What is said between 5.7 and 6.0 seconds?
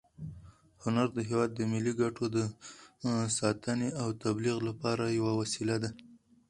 ده.